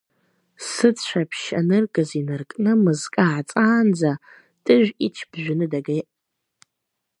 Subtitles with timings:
[0.69, 4.11] Сыцә-аԥшь аныргаз инаркны мызкы ааҵаанӡа
[4.63, 6.07] Тыжә ич ԥжәаны дагеит.